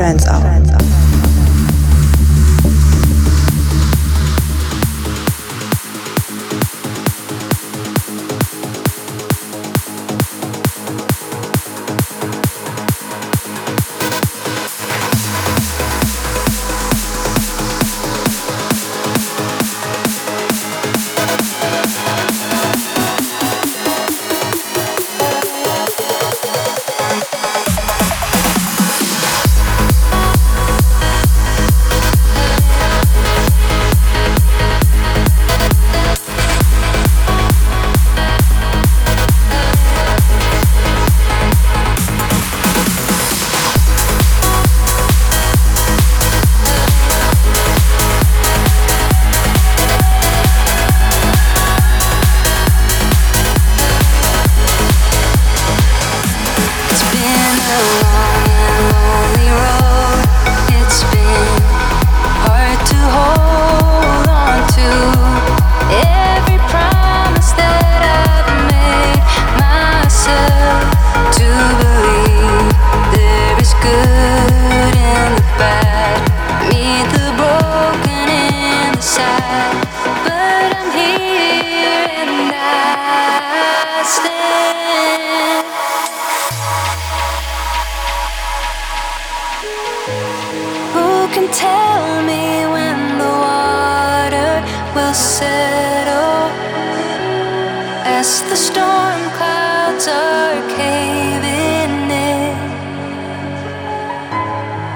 uplifting 0.00 0.24
trance 0.24 0.69
can 91.32 91.46
tell 91.52 92.22
me 92.22 92.66
when 92.74 92.98
the 93.18 93.32
water 93.48 94.52
will 94.94 95.14
settle 95.14 96.50
as 98.18 98.42
the 98.50 98.56
storm 98.56 99.20
clouds 99.38 100.08
are 100.08 100.60
caving 100.76 102.10
in. 102.10 102.50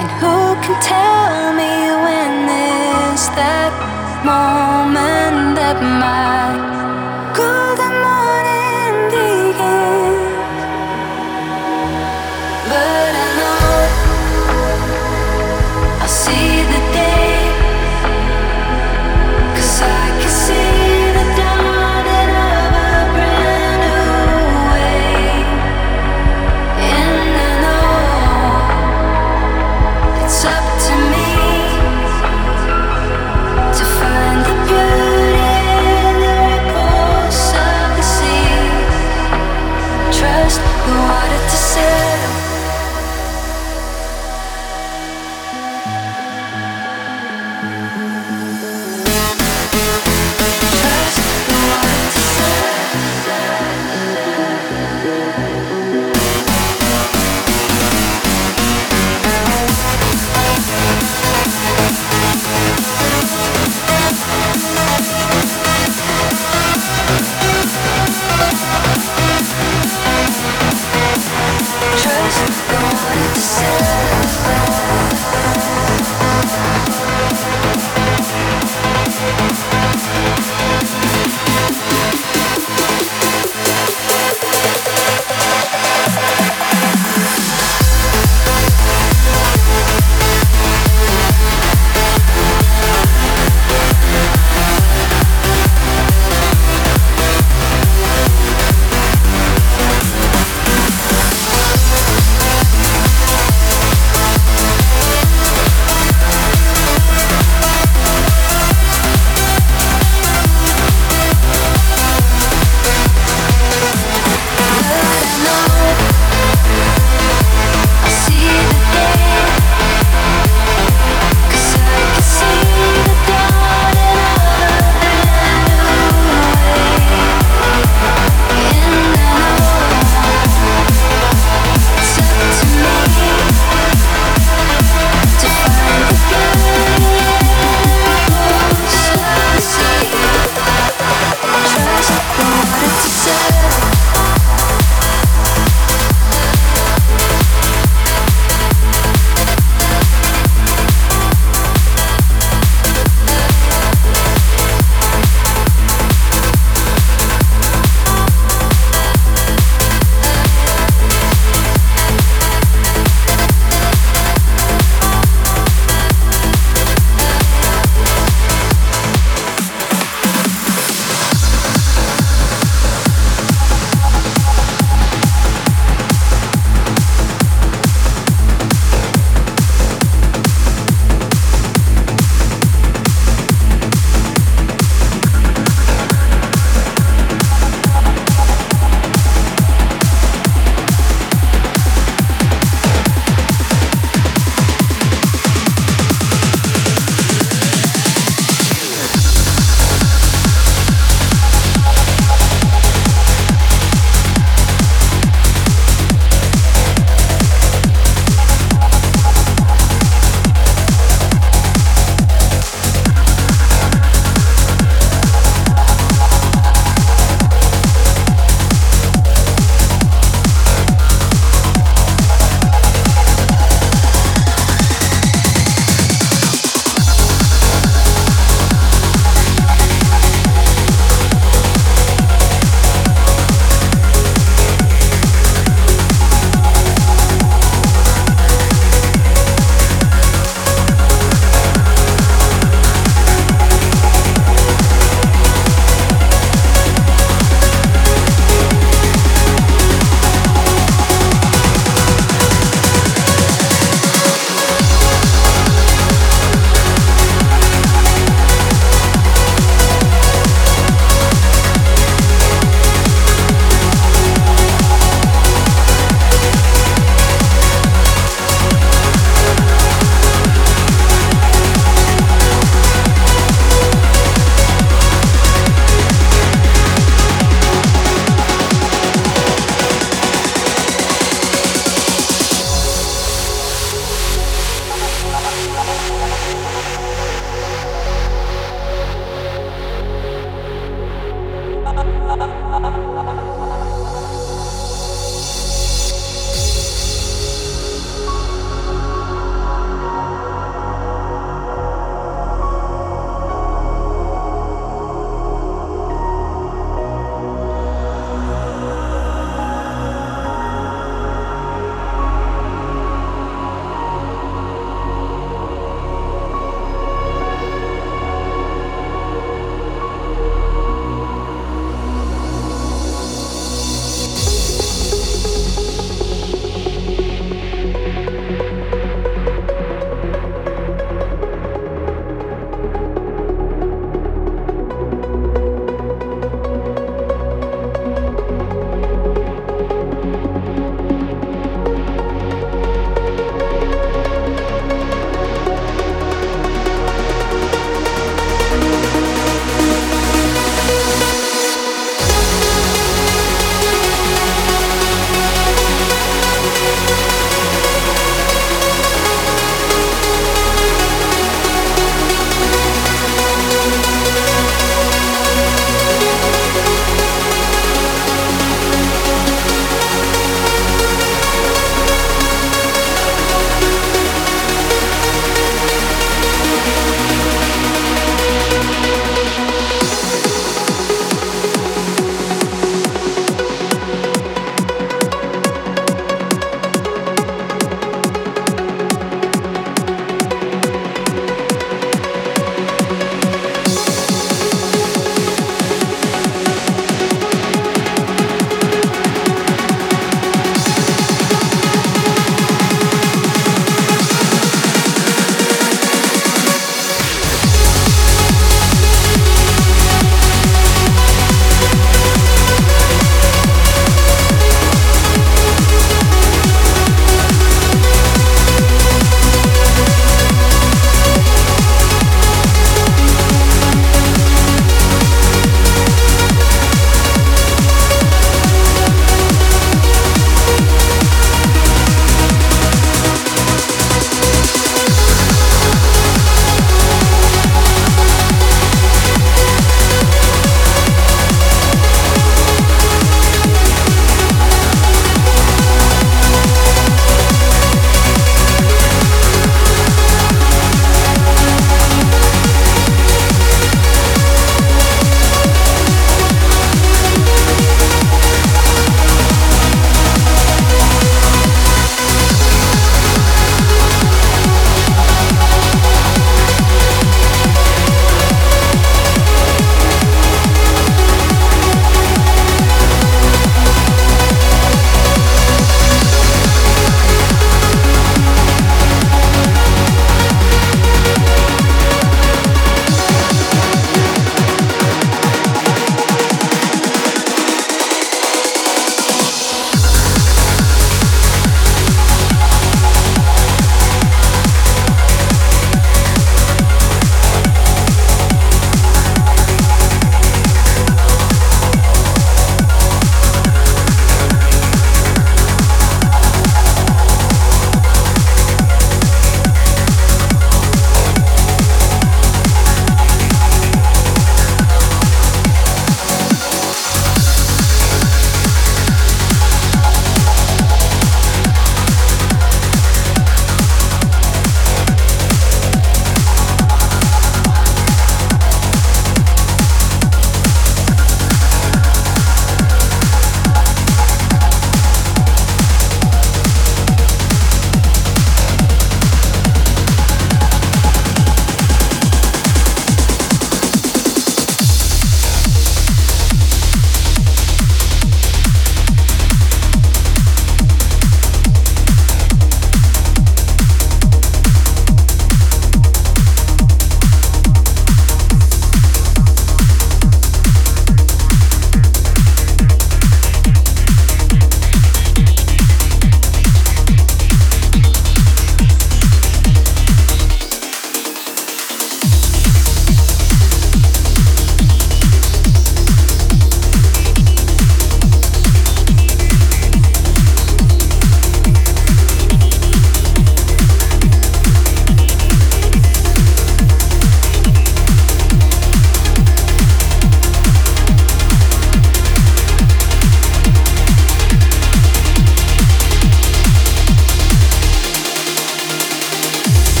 And 0.00 0.10
who 0.20 0.36
can 0.64 0.76
tell 0.82 1.52
me 1.60 1.72
when 2.04 2.32
is 3.14 3.28
that 3.38 3.72
moment 4.24 5.56
that 5.56 5.78
might? 5.80 6.73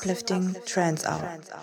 Uplifting 0.00 0.56
Trance 0.64 1.04
Hour. 1.04 1.59